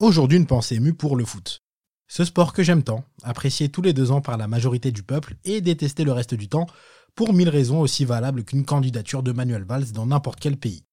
Aujourd'hui, 0.00 0.38
une 0.38 0.46
pensée 0.46 0.76
émue 0.76 0.94
pour 0.94 1.14
le 1.14 1.26
foot. 1.26 1.62
Ce 2.08 2.24
sport 2.24 2.54
que 2.54 2.62
j'aime 2.62 2.82
tant, 2.82 3.04
apprécié 3.22 3.68
tous 3.68 3.82
les 3.82 3.92
deux 3.92 4.12
ans 4.12 4.22
par 4.22 4.38
la 4.38 4.48
majorité 4.48 4.92
du 4.92 5.02
peuple 5.02 5.36
et 5.44 5.60
détesté 5.60 6.04
le 6.04 6.12
reste 6.12 6.32
du 6.32 6.48
temps, 6.48 6.66
pour 7.14 7.34
mille 7.34 7.50
raisons 7.50 7.80
aussi 7.80 8.06
valables 8.06 8.44
qu'une 8.44 8.64
candidature 8.64 9.22
de 9.22 9.32
Manuel 9.32 9.64
Valls 9.64 9.92
dans 9.92 10.06
n'importe 10.06 10.40
quel 10.40 10.56
pays. 10.56 10.86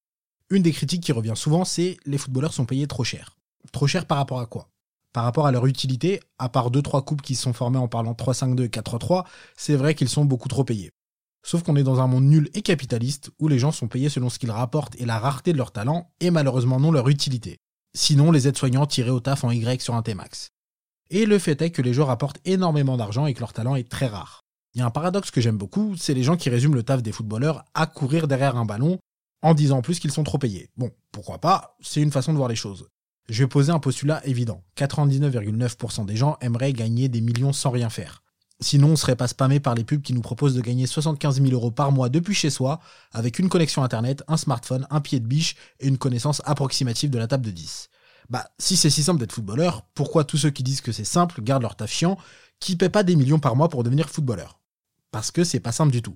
Une 0.50 0.62
des 0.62 0.74
critiques 0.74 1.04
qui 1.04 1.14
revient 1.14 1.38
souvent, 1.38 1.64
c'est 1.64 1.96
les 2.06 2.18
footballeurs 2.18 2.52
sont 2.52 2.66
payés 2.66 2.86
trop 2.86 3.06
cher. 3.06 3.38
Trop 3.72 3.88
cher 3.88 4.08
par 4.08 4.18
rapport 4.18 4.42
à 4.42 4.46
quoi? 4.46 4.68
Par 5.14 5.24
rapport 5.24 5.48
à 5.48 5.54
leur 5.54 5.68
utilité, 5.68 6.20
à 6.38 6.50
part 6.50 6.70
2-3 6.70 7.06
coupes 7.06 7.22
qui 7.22 7.36
sont 7.36 7.54
formées 7.54 7.78
en 7.78 7.88
parlant 7.88 8.12
3-5-2 8.12 8.66
et 8.66 8.68
4-3-3, 8.68 9.24
c'est 9.56 9.78
vrai 9.78 9.96
qu'ils 9.96 10.10
sont 10.10 10.26
beaucoup 10.26 10.50
trop 10.50 10.66
payés. 10.66 10.92
Sauf 11.46 11.64
qu'on 11.64 11.78
est 11.78 11.84
dans 11.84 12.02
un 12.02 12.08
monde 12.08 12.26
nul 12.26 12.50
et 12.54 12.62
capitaliste 12.62 13.32
où 13.40 13.48
les 13.48 13.58
gens 13.58 13.72
sont 13.72 13.88
payés 13.88 14.10
selon 14.10 14.30
ce 14.30 14.38
qu'ils 14.38 14.52
rapportent 14.52 15.00
et 15.00 15.06
la 15.06 15.18
rareté 15.18 15.54
de 15.54 15.58
leur 15.58 15.72
talent, 15.72 16.12
et 16.20 16.30
malheureusement 16.30 16.82
non 16.82 16.92
leur 16.92 17.08
utilité. 17.08 17.58
Sinon, 17.96 18.32
les 18.32 18.48
aides-soignants 18.48 18.86
tiraient 18.86 19.10
au 19.10 19.20
taf 19.20 19.44
en 19.44 19.52
Y 19.52 19.82
sur 19.82 19.96
un 19.96 20.02
T-Max. 20.02 20.50
Et 21.10 21.26
le 21.26 21.40
fait 21.40 21.62
est 21.62 21.72
que 21.72 21.82
les 21.82 21.94
joueurs 21.94 22.10
apportent 22.10 22.40
énormément 22.46 22.98
d'argent 22.98 23.26
et 23.26 23.34
que 23.34 23.40
leur 23.40 23.54
talent 23.54 23.76
est 23.76 23.90
très 23.90 24.08
rare. 24.08 24.42
Il 24.74 24.80
y 24.80 24.82
a 24.82 24.86
un 24.86 24.92
paradoxe 24.92 25.32
que 25.32 25.42
j'aime 25.42 25.58
beaucoup, 25.58 25.96
c'est 25.96 26.14
les 26.14 26.24
gens 26.24 26.38
qui 26.38 26.50
résument 26.50 26.76
le 26.76 26.84
taf 26.84 27.02
des 27.02 27.12
footballeurs 27.12 27.64
à 27.74 27.88
courir 27.88 28.28
derrière 28.28 28.58
un 28.58 28.66
ballon 28.66 29.00
en 29.42 29.54
disant 29.54 29.78
en 29.78 29.82
plus 29.82 30.00
qu'ils 30.00 30.12
sont 30.12 30.24
trop 30.24 30.38
payés. 30.38 30.70
Bon, 30.78 30.92
pourquoi 31.12 31.40
pas, 31.40 31.76
c'est 31.82 32.02
une 32.02 32.12
façon 32.12 32.34
de 32.34 32.38
voir 32.38 32.50
les 32.50 32.56
choses. 32.56 32.88
Je 33.30 33.44
vais 33.44 33.48
poser 33.48 33.72
un 33.72 33.80
postulat 33.80 34.26
évident. 34.26 34.64
99,9% 34.78 36.06
des 36.06 36.16
gens 36.16 36.38
aimeraient 36.42 36.74
gagner 36.74 37.10
des 37.10 37.22
millions 37.22 37.54
sans 37.54 37.72
rien 37.72 37.90
faire. 37.90 38.24
Sinon, 38.60 38.90
on 38.90 38.96
serait 38.96 39.16
pas 39.16 39.28
spammé 39.28 39.60
par 39.60 39.76
les 39.76 39.84
pubs 39.84 40.02
qui 40.02 40.14
nous 40.14 40.22
proposent 40.22 40.56
de 40.56 40.62
gagner 40.62 40.88
75 40.88 41.42
000 41.42 41.54
euros 41.54 41.70
par 41.70 41.92
mois 41.92 42.10
depuis 42.10 42.34
chez 42.34 42.50
soi, 42.50 42.80
avec 43.12 43.38
une 43.38 43.50
connexion 43.50 43.84
internet, 43.84 44.24
un 44.28 44.38
smartphone, 44.38 44.88
un 44.90 45.00
pied 45.00 45.20
de 45.20 45.28
biche 45.28 45.56
et 45.80 45.88
une 45.88 46.00
connaissance 46.00 46.42
approximative 46.44 47.12
de 47.12 47.20
la 47.20 47.28
table 47.28 47.46
de 47.46 47.52
10. 47.52 47.90
Bah, 48.30 48.50
si 48.58 48.76
c'est 48.76 48.90
si 48.90 49.04
simple 49.04 49.20
d'être 49.20 49.32
footballeur, 49.32 49.84
pourquoi 49.94 50.24
tous 50.24 50.38
ceux 50.38 50.50
qui 50.50 50.64
disent 50.64 50.82
que 50.82 50.92
c'est 50.92 51.04
simple 51.04 51.42
gardent 51.42 51.62
leur 51.62 51.76
taf 51.76 51.92
chiant, 51.92 52.18
qui 52.60 52.76
paient 52.76 52.90
pas 52.90 53.04
des 53.04 53.16
millions 53.16 53.40
par 53.40 53.56
mois 53.56 53.70
pour 53.70 53.84
devenir 53.84 54.10
footballeur? 54.10 54.60
Parce 55.12 55.30
que 55.30 55.44
c'est 55.44 55.60
pas 55.60 55.72
simple 55.72 55.92
du 55.92 56.02
tout. 56.02 56.16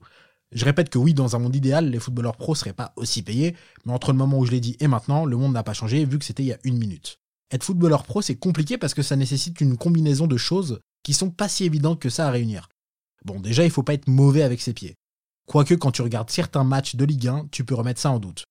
Je 0.51 0.65
répète 0.65 0.89
que 0.89 0.97
oui, 0.97 1.13
dans 1.13 1.35
un 1.35 1.39
monde 1.39 1.55
idéal, 1.55 1.89
les 1.89 1.99
footballeurs 1.99 2.35
pros 2.35 2.55
seraient 2.55 2.73
pas 2.73 2.91
aussi 2.97 3.21
payés, 3.21 3.55
mais 3.85 3.93
entre 3.93 4.11
le 4.11 4.17
moment 4.17 4.39
où 4.39 4.45
je 4.45 4.51
l'ai 4.51 4.59
dit 4.59 4.75
et 4.79 4.87
maintenant, 4.87 5.25
le 5.25 5.37
monde 5.37 5.53
n'a 5.53 5.63
pas 5.63 5.73
changé 5.73 6.03
vu 6.05 6.17
que 6.17 6.25
c'était 6.25 6.43
il 6.43 6.47
y 6.47 6.53
a 6.53 6.59
une 6.63 6.77
minute. 6.77 7.19
Être 7.51 7.63
footballeur 7.63 8.03
pro, 8.03 8.21
c'est 8.21 8.35
compliqué 8.35 8.77
parce 8.77 8.93
que 8.93 9.03
ça 9.03 9.15
nécessite 9.15 9.61
une 9.61 9.77
combinaison 9.77 10.25
de 10.25 10.37
choses 10.37 10.79
qui 11.03 11.13
sont 11.13 11.29
pas 11.29 11.49
si 11.49 11.65
évidentes 11.65 11.99
que 11.99 12.09
ça 12.09 12.27
à 12.27 12.31
réunir. 12.31 12.69
Bon, 13.25 13.39
déjà, 13.39 13.63
il 13.63 13.71
faut 13.71 13.83
pas 13.83 13.93
être 13.93 14.07
mauvais 14.07 14.43
avec 14.43 14.61
ses 14.61 14.73
pieds. 14.73 14.95
Quoique, 15.47 15.73
quand 15.73 15.91
tu 15.91 16.01
regardes 16.01 16.29
certains 16.29 16.63
matchs 16.63 16.95
de 16.95 17.05
Ligue 17.05 17.27
1, 17.27 17.47
tu 17.51 17.65
peux 17.65 17.75
remettre 17.75 17.99
ça 17.99 18.11
en 18.11 18.19
doute. 18.19 18.45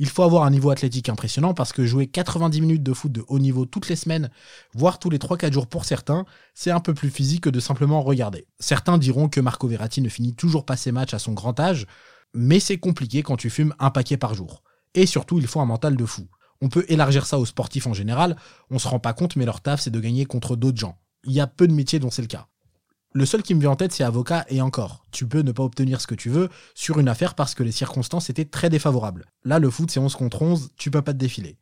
Il 0.00 0.08
faut 0.08 0.22
avoir 0.22 0.44
un 0.44 0.50
niveau 0.50 0.70
athlétique 0.70 1.08
impressionnant 1.08 1.54
parce 1.54 1.72
que 1.72 1.84
jouer 1.84 2.06
90 2.06 2.60
minutes 2.60 2.82
de 2.84 2.92
foot 2.92 3.10
de 3.10 3.24
haut 3.26 3.40
niveau 3.40 3.66
toutes 3.66 3.88
les 3.88 3.96
semaines, 3.96 4.30
voire 4.72 5.00
tous 5.00 5.10
les 5.10 5.18
3-4 5.18 5.52
jours 5.52 5.66
pour 5.66 5.84
certains, 5.84 6.24
c'est 6.54 6.70
un 6.70 6.78
peu 6.78 6.94
plus 6.94 7.10
physique 7.10 7.42
que 7.42 7.50
de 7.50 7.58
simplement 7.58 8.00
regarder. 8.00 8.46
Certains 8.60 8.96
diront 8.96 9.28
que 9.28 9.40
Marco 9.40 9.66
Verratti 9.66 10.00
ne 10.00 10.08
finit 10.08 10.34
toujours 10.34 10.64
pas 10.64 10.76
ses 10.76 10.92
matchs 10.92 11.14
à 11.14 11.18
son 11.18 11.32
grand 11.32 11.58
âge, 11.58 11.86
mais 12.32 12.60
c'est 12.60 12.78
compliqué 12.78 13.24
quand 13.24 13.36
tu 13.36 13.50
fumes 13.50 13.74
un 13.80 13.90
paquet 13.90 14.16
par 14.16 14.34
jour. 14.34 14.62
Et 14.94 15.04
surtout, 15.04 15.38
il 15.40 15.48
faut 15.48 15.60
un 15.60 15.66
mental 15.66 15.96
de 15.96 16.06
fou. 16.06 16.28
On 16.60 16.68
peut 16.68 16.84
élargir 16.88 17.26
ça 17.26 17.40
aux 17.40 17.46
sportifs 17.46 17.88
en 17.88 17.92
général, 17.92 18.36
on 18.70 18.78
se 18.78 18.86
rend 18.86 19.00
pas 19.00 19.14
compte, 19.14 19.34
mais 19.34 19.44
leur 19.44 19.60
taf 19.60 19.80
c'est 19.80 19.90
de 19.90 20.00
gagner 20.00 20.26
contre 20.26 20.54
d'autres 20.54 20.78
gens 20.78 20.96
il 21.24 21.32
y 21.32 21.40
a 21.40 21.46
peu 21.46 21.66
de 21.66 21.72
métiers 21.72 21.98
dont 21.98 22.10
c'est 22.10 22.22
le 22.22 22.28
cas. 22.28 22.48
Le 23.12 23.24
seul 23.24 23.42
qui 23.42 23.54
me 23.54 23.60
vient 23.60 23.70
en 23.70 23.76
tête, 23.76 23.92
c'est 23.92 24.04
avocat, 24.04 24.44
et 24.48 24.60
encore. 24.60 25.04
Tu 25.10 25.26
peux 25.26 25.40
ne 25.40 25.52
pas 25.52 25.62
obtenir 25.62 26.00
ce 26.00 26.06
que 26.06 26.14
tu 26.14 26.28
veux 26.28 26.50
sur 26.74 26.98
une 26.98 27.08
affaire 27.08 27.34
parce 27.34 27.54
que 27.54 27.62
les 27.62 27.72
circonstances 27.72 28.28
étaient 28.28 28.44
très 28.44 28.68
défavorables. 28.68 29.26
Là, 29.44 29.58
le 29.58 29.70
foot, 29.70 29.90
c'est 29.90 29.98
11 29.98 30.14
contre 30.14 30.42
11, 30.42 30.70
tu 30.76 30.90
peux 30.90 31.02
pas 31.02 31.14
te 31.14 31.18
défiler. 31.18 31.58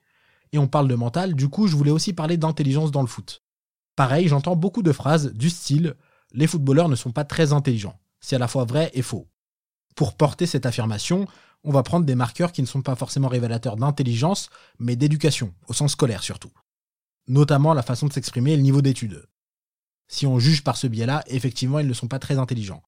Et 0.52 0.58
on 0.58 0.66
parle 0.66 0.88
de 0.88 0.94
mental, 0.94 1.34
du 1.34 1.48
coup, 1.48 1.68
je 1.68 1.76
voulais 1.76 1.90
aussi 1.90 2.12
parler 2.12 2.36
d'intelligence 2.36 2.90
dans 2.90 3.00
le 3.00 3.06
foot. 3.06 3.42
Pareil, 3.94 4.28
j'entends 4.28 4.56
beaucoup 4.56 4.82
de 4.82 4.92
phrases 4.92 5.32
du 5.32 5.48
style 5.48 5.94
Les 6.32 6.46
footballeurs 6.46 6.88
ne 6.88 6.96
sont 6.96 7.12
pas 7.12 7.24
très 7.24 7.52
intelligents. 7.52 7.98
C'est 8.20 8.36
à 8.36 8.40
la 8.40 8.48
fois 8.48 8.64
vrai 8.64 8.90
et 8.94 9.02
faux. 9.02 9.28
Pour 9.94 10.14
porter 10.14 10.46
cette 10.46 10.66
affirmation, 10.66 11.26
on 11.64 11.72
va 11.72 11.82
prendre 11.82 12.04
des 12.04 12.14
marqueurs 12.14 12.52
qui 12.52 12.60
ne 12.60 12.66
sont 12.66 12.82
pas 12.82 12.96
forcément 12.96 13.28
révélateurs 13.28 13.76
d'intelligence, 13.76 14.50
mais 14.78 14.96
d'éducation, 14.96 15.54
au 15.68 15.72
sens 15.72 15.92
scolaire 15.92 16.22
surtout. 16.22 16.52
Notamment 17.28 17.72
la 17.72 17.82
façon 17.82 18.06
de 18.06 18.12
s'exprimer 18.12 18.52
et 18.52 18.56
le 18.56 18.62
niveau 18.62 18.82
d'études. 18.82 19.26
Si 20.08 20.26
on 20.26 20.38
juge 20.38 20.62
par 20.62 20.76
ce 20.76 20.86
biais-là, 20.86 21.22
effectivement, 21.26 21.78
ils 21.78 21.88
ne 21.88 21.92
sont 21.92 22.08
pas 22.08 22.18
très 22.18 22.38
intelligents. 22.38 22.82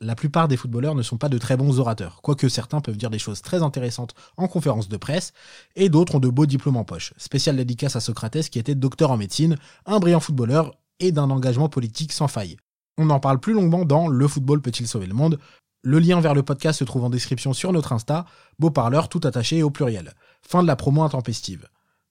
La 0.00 0.14
plupart 0.14 0.46
des 0.46 0.58
footballeurs 0.58 0.94
ne 0.94 1.02
sont 1.02 1.16
pas 1.16 1.30
de 1.30 1.38
très 1.38 1.56
bons 1.56 1.80
orateurs, 1.80 2.20
quoique 2.22 2.50
certains 2.50 2.82
peuvent 2.82 2.98
dire 2.98 3.08
des 3.08 3.18
choses 3.18 3.40
très 3.40 3.62
intéressantes 3.62 4.14
en 4.36 4.46
conférence 4.46 4.88
de 4.88 4.96
presse, 4.98 5.32
et 5.74 5.88
d'autres 5.88 6.16
ont 6.16 6.20
de 6.20 6.28
beaux 6.28 6.44
diplômes 6.44 6.76
en 6.76 6.84
poche. 6.84 7.14
Spécial 7.16 7.56
dédicace 7.56 7.96
à 7.96 8.00
Socrates 8.00 8.50
qui 8.50 8.58
était 8.58 8.74
docteur 8.74 9.10
en 9.10 9.16
médecine, 9.16 9.56
un 9.86 9.98
brillant 9.98 10.20
footballeur 10.20 10.74
et 11.00 11.12
d'un 11.12 11.30
engagement 11.30 11.70
politique 11.70 12.12
sans 12.12 12.28
faille. 12.28 12.58
On 12.98 13.08
en 13.08 13.20
parle 13.20 13.40
plus 13.40 13.54
longuement 13.54 13.86
dans 13.86 14.08
Le 14.08 14.28
football 14.28 14.60
peut-il 14.60 14.86
sauver 14.86 15.06
le 15.06 15.14
monde? 15.14 15.38
Le 15.82 15.98
lien 15.98 16.20
vers 16.20 16.34
le 16.34 16.42
podcast 16.42 16.80
se 16.80 16.84
trouve 16.84 17.04
en 17.04 17.10
description 17.10 17.52
sur 17.52 17.72
notre 17.72 17.92
Insta, 17.92 18.26
beau 18.58 18.70
parleur 18.70 19.08
tout 19.08 19.20
attaché 19.24 19.62
au 19.62 19.70
pluriel. 19.70 20.14
Fin 20.42 20.62
de 20.62 20.66
la 20.66 20.76
promo 20.76 21.04
intempestive. 21.04 21.68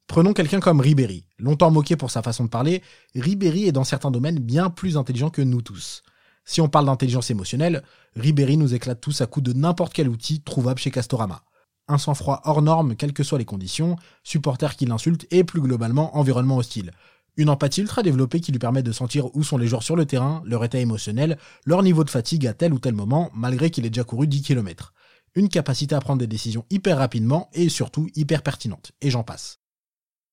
Prenons 0.08 0.34
quelqu'un 0.34 0.60
comme 0.60 0.80
Ribéry. 0.80 1.26
Longtemps 1.40 1.72
moqué 1.72 1.96
pour 1.96 2.12
sa 2.12 2.22
façon 2.22 2.46
de 2.46 2.50
parler, 2.50 2.82
Ribéry 3.16 3.66
est 3.66 3.72
dans 3.72 3.84
certains 3.84 4.12
domaines 4.12 4.40
bien 4.40 4.70
plus 4.70 4.98
intelligent 4.98 5.30
que 5.30 5.42
nous 5.42 5.62
tous. 5.62 6.04
Si 6.46 6.62
on 6.62 6.70
parle 6.70 6.86
d'intelligence 6.86 7.32
émotionnelle, 7.32 7.84
Ribéry 8.16 8.56
nous 8.56 8.76
éclate 8.76 9.02
tous 9.02 9.22
à 9.22 9.26
coup 9.26 9.42
de 9.42 9.52
n'importe 9.52 9.94
quel 9.94 10.08
outil 10.08 10.42
trouvable 10.42 10.80
chez 10.80 10.92
Castorama. 10.92 11.44
Un 11.88 11.98
sang-froid 11.98 12.42
hors 12.46 12.62
norme, 12.62 12.96
quelles 12.96 13.14
que 13.14 13.24
soient 13.24 13.40
les 13.40 13.46
conditions, 13.46 13.96
supporters 14.24 14.76
qui 14.76 14.86
l'insultent 14.86 15.28
et 15.32 15.44
plus 15.44 15.60
globalement 15.60 16.16
environnement 16.18 16.58
hostile. 16.58 16.92
Une 17.36 17.50
empathie 17.50 17.82
ultra 17.82 18.02
développée 18.02 18.40
qui 18.40 18.52
lui 18.52 18.60
permet 18.60 18.84
de 18.84 18.92
sentir 18.92 19.36
où 19.36 19.44
sont 19.44 19.58
les 19.58 19.68
joueurs 19.68 19.84
sur 19.84 19.96
le 19.96 20.06
terrain, 20.06 20.42
leur 20.46 20.64
état 20.64 20.80
émotionnel, 20.80 21.38
leur 21.66 21.84
niveau 21.84 22.04
de 22.04 22.10
fatigue 22.10 22.48
à 22.48 22.54
tel 22.54 22.74
ou 22.74 22.80
tel 22.80 22.94
moment, 22.94 23.32
malgré 23.34 23.70
qu'il 23.70 23.86
ait 23.86 23.90
déjà 23.90 24.04
couru 24.04 24.28
10 24.28 24.44
km. 24.44 24.94
Une 25.34 25.50
capacité 25.50 25.96
à 25.96 26.00
prendre 26.00 26.20
des 26.20 26.28
décisions 26.28 26.66
hyper 26.70 26.98
rapidement 26.98 27.50
et 27.54 27.68
surtout 27.68 28.08
hyper 28.16 28.42
pertinentes. 28.42 28.94
Et 29.02 29.10
j'en 29.10 29.24
passe. 29.24 29.60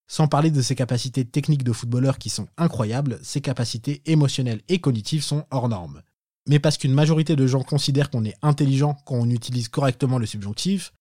Sans 0.06 0.28
parler 0.28 0.50
de 0.50 0.62
ses 0.62 0.74
capacités 0.74 1.24
techniques 1.24 1.64
de 1.64 1.72
footballeur 1.72 2.18
qui 2.18 2.28
sont 2.28 2.48
incroyables, 2.56 3.18
ses 3.22 3.40
capacités 3.40 4.02
émotionnelles 4.06 4.62
et 4.68 4.80
cognitives 4.80 5.22
sont 5.22 5.46
hors 5.50 5.68
normes. 5.68 6.02
Mais 6.48 6.58
parce 6.58 6.76
qu'une 6.76 6.92
majorité 6.92 7.36
de 7.36 7.46
gens 7.46 7.62
considèrent 7.62 8.10
qu'on 8.10 8.24
est 8.24 8.36
intelligent 8.42 8.96
quand 9.06 9.16
on 9.16 9.30
utilise 9.30 9.68
correctement 9.68 10.18
le 10.18 10.26
subjonctif, 10.26 10.92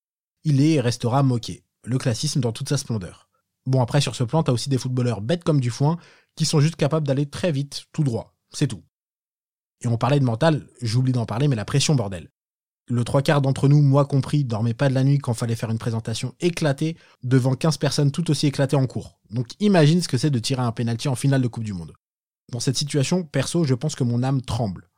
il 0.43 0.61
est 0.61 0.73
et 0.73 0.81
restera 0.81 1.23
moqué. 1.23 1.63
Le 1.83 1.97
classisme 1.97 2.41
dans 2.41 2.51
toute 2.51 2.69
sa 2.69 2.77
splendeur. 2.77 3.27
Bon 3.65 3.81
après 3.81 4.01
sur 4.01 4.15
ce 4.15 4.23
plan 4.23 4.43
t'as 4.43 4.51
aussi 4.51 4.69
des 4.69 4.77
footballeurs 4.77 5.21
bêtes 5.21 5.43
comme 5.43 5.59
du 5.59 5.69
foin 5.69 5.97
qui 6.35 6.45
sont 6.45 6.59
juste 6.59 6.75
capables 6.75 7.07
d'aller 7.07 7.25
très 7.25 7.51
vite, 7.51 7.85
tout 7.91 8.03
droit. 8.03 8.35
C'est 8.53 8.67
tout. 8.67 8.83
Et 9.83 9.87
on 9.87 9.97
parlait 9.97 10.19
de 10.19 10.25
mental, 10.25 10.67
j'oublie 10.81 11.11
d'en 11.11 11.25
parler, 11.25 11.47
mais 11.47 11.55
la 11.55 11.65
pression 11.65 11.95
bordel 11.95 12.29
le 12.91 13.03
trois 13.05 13.21
quarts 13.21 13.41
d'entre 13.41 13.69
nous, 13.69 13.81
moi 13.81 14.05
compris, 14.05 14.43
dormaient 14.43 14.73
pas 14.73 14.89
de 14.89 14.93
la 14.93 15.03
nuit 15.03 15.17
quand 15.17 15.33
fallait 15.33 15.55
faire 15.55 15.71
une 15.71 15.77
présentation 15.77 16.35
éclatée 16.41 16.97
devant 17.23 17.55
15 17.55 17.77
personnes 17.77 18.11
tout 18.11 18.29
aussi 18.29 18.47
éclatées 18.47 18.75
en 18.75 18.85
cours. 18.85 19.17
Donc 19.29 19.47
imagine 19.59 20.01
ce 20.01 20.09
que 20.09 20.17
c'est 20.17 20.29
de 20.29 20.39
tirer 20.39 20.61
un 20.61 20.73
penalty 20.73 21.07
en 21.07 21.15
finale 21.15 21.41
de 21.41 21.47
Coupe 21.47 21.63
du 21.63 21.73
Monde. 21.73 21.93
Dans 22.51 22.59
cette 22.59 22.77
situation, 22.77 23.23
perso, 23.23 23.63
je 23.63 23.75
pense 23.75 23.95
que 23.95 24.03
mon 24.03 24.23
âme 24.23 24.41
tremble. 24.41 24.89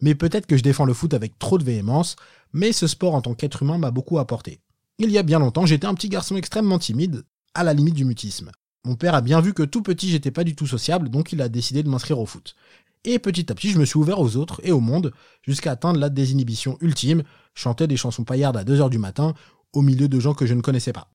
Mais 0.00 0.14
peut-être 0.14 0.46
que 0.46 0.56
je 0.56 0.62
défends 0.62 0.84
le 0.84 0.94
foot 0.94 1.12
avec 1.12 1.38
trop 1.38 1.58
de 1.58 1.64
véhémence, 1.64 2.14
mais 2.52 2.72
ce 2.72 2.86
sport 2.86 3.14
en 3.14 3.22
tant 3.22 3.34
qu'être 3.34 3.62
humain 3.62 3.78
m'a 3.78 3.90
beaucoup 3.90 4.18
apporté. 4.18 4.60
Il 4.98 5.10
y 5.10 5.18
a 5.18 5.24
bien 5.24 5.40
longtemps, 5.40 5.66
j'étais 5.66 5.86
un 5.86 5.94
petit 5.94 6.08
garçon 6.08 6.36
extrêmement 6.36 6.78
timide, 6.78 7.24
à 7.54 7.64
la 7.64 7.74
limite 7.74 7.94
du 7.94 8.04
mutisme. 8.04 8.52
Mon 8.84 8.96
père 8.96 9.14
a 9.14 9.22
bien 9.22 9.40
vu 9.40 9.54
que 9.54 9.62
tout 9.62 9.82
petit 9.82 10.10
j'étais 10.10 10.30
pas 10.30 10.44
du 10.44 10.54
tout 10.54 10.66
sociable, 10.66 11.08
donc 11.08 11.32
il 11.32 11.42
a 11.42 11.48
décidé 11.48 11.82
de 11.82 11.88
m'inscrire 11.88 12.20
au 12.20 12.26
foot. 12.26 12.54
Et 13.04 13.18
petit 13.18 13.52
à 13.52 13.54
petit, 13.54 13.70
je 13.70 13.78
me 13.78 13.84
suis 13.84 13.98
ouvert 13.98 14.18
aux 14.18 14.36
autres 14.36 14.60
et 14.64 14.72
au 14.72 14.80
monde, 14.80 15.12
jusqu'à 15.42 15.72
atteindre 15.72 16.00
la 16.00 16.08
désinhibition 16.08 16.78
ultime, 16.80 17.22
chanter 17.54 17.86
des 17.86 17.98
chansons 17.98 18.24
paillardes 18.24 18.56
à 18.56 18.64
2h 18.64 18.88
du 18.88 18.98
matin, 18.98 19.34
au 19.74 19.82
milieu 19.82 20.08
de 20.08 20.20
gens 20.20 20.32
que 20.32 20.46
je 20.46 20.54
ne 20.54 20.62
connaissais 20.62 20.92
pas. 20.92 21.10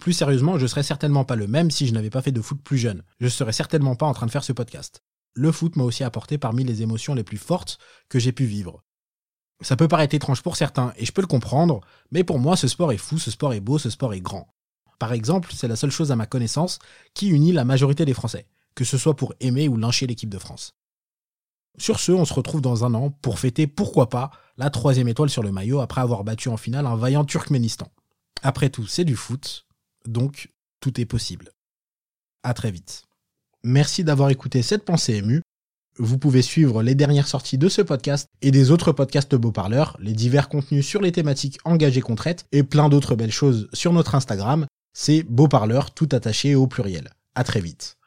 Plus 0.00 0.14
sérieusement, 0.14 0.58
je 0.58 0.66
serais 0.66 0.82
certainement 0.82 1.24
pas 1.24 1.36
le 1.36 1.46
même 1.46 1.70
si 1.70 1.86
je 1.86 1.92
n'avais 1.92 2.08
pas 2.08 2.22
fait 2.22 2.32
de 2.32 2.40
foot 2.40 2.62
plus 2.62 2.78
jeune. 2.78 3.02
Je 3.20 3.28
serais 3.28 3.52
certainement 3.52 3.96
pas 3.96 4.06
en 4.06 4.14
train 4.14 4.24
de 4.24 4.30
faire 4.30 4.44
ce 4.44 4.54
podcast. 4.54 5.02
Le 5.34 5.52
foot 5.52 5.76
m'a 5.76 5.84
aussi 5.84 6.04
apporté 6.04 6.38
parmi 6.38 6.64
les 6.64 6.80
émotions 6.80 7.14
les 7.14 7.22
plus 7.22 7.36
fortes 7.36 7.78
que 8.08 8.18
j'ai 8.18 8.32
pu 8.32 8.44
vivre. 8.44 8.82
Ça 9.60 9.76
peut 9.76 9.88
paraître 9.88 10.14
étrange 10.14 10.42
pour 10.42 10.56
certains, 10.56 10.94
et 10.96 11.04
je 11.04 11.12
peux 11.12 11.20
le 11.20 11.26
comprendre, 11.26 11.80
mais 12.12 12.24
pour 12.24 12.38
moi, 12.38 12.56
ce 12.56 12.66
sport 12.66 12.92
est 12.92 12.96
fou, 12.96 13.18
ce 13.18 13.30
sport 13.30 13.52
est 13.52 13.60
beau, 13.60 13.78
ce 13.78 13.90
sport 13.90 14.14
est 14.14 14.22
grand. 14.22 14.54
Par 14.98 15.12
exemple, 15.12 15.52
c'est 15.54 15.68
la 15.68 15.76
seule 15.76 15.90
chose 15.90 16.12
à 16.12 16.16
ma 16.16 16.26
connaissance 16.26 16.78
qui 17.12 17.28
unit 17.28 17.52
la 17.52 17.66
majorité 17.66 18.06
des 18.06 18.14
Français, 18.14 18.46
que 18.74 18.84
ce 18.84 18.96
soit 18.96 19.16
pour 19.16 19.34
aimer 19.40 19.68
ou 19.68 19.76
lyncher 19.76 20.06
l'équipe 20.06 20.30
de 20.30 20.38
France. 20.38 20.72
Sur 21.78 22.00
ce, 22.00 22.12
on 22.12 22.24
se 22.24 22.34
retrouve 22.34 22.60
dans 22.60 22.84
un 22.84 22.94
an 22.94 23.10
pour 23.10 23.38
fêter, 23.38 23.66
pourquoi 23.66 24.08
pas, 24.08 24.30
la 24.56 24.70
troisième 24.70 25.08
étoile 25.08 25.30
sur 25.30 25.42
le 25.42 25.52
maillot 25.52 25.80
après 25.80 26.00
avoir 26.00 26.24
battu 26.24 26.48
en 26.48 26.56
finale 26.56 26.86
un 26.86 26.96
vaillant 26.96 27.24
Turkménistan. 27.24 27.88
Après 28.42 28.70
tout, 28.70 28.86
c'est 28.86 29.04
du 29.04 29.16
foot, 29.16 29.66
donc 30.06 30.50
tout 30.80 31.00
est 31.00 31.06
possible. 31.06 31.50
À 32.42 32.54
très 32.54 32.70
vite. 32.70 33.04
Merci 33.62 34.04
d'avoir 34.04 34.30
écouté 34.30 34.62
cette 34.62 34.84
pensée 34.84 35.14
émue. 35.14 35.42
Vous 35.98 36.16
pouvez 36.16 36.40
suivre 36.40 36.82
les 36.82 36.94
dernières 36.94 37.26
sorties 37.26 37.58
de 37.58 37.68
ce 37.68 37.82
podcast 37.82 38.26
et 38.40 38.50
des 38.50 38.70
autres 38.70 38.92
podcasts 38.92 39.36
Parleurs, 39.52 39.98
les 40.00 40.14
divers 40.14 40.48
contenus 40.48 40.86
sur 40.86 41.02
les 41.02 41.12
thématiques 41.12 41.58
engagées 41.64 42.00
qu'on 42.00 42.14
traite 42.14 42.46
et 42.52 42.62
plein 42.62 42.88
d'autres 42.88 43.16
belles 43.16 43.32
choses 43.32 43.68
sur 43.74 43.92
notre 43.92 44.14
Instagram. 44.14 44.66
C'est 44.94 45.22
Beau 45.24 45.48
Parleur 45.48 45.90
tout 45.90 46.08
attaché 46.12 46.54
au 46.54 46.66
pluriel. 46.66 47.10
À 47.34 47.44
très 47.44 47.60
vite. 47.60 47.98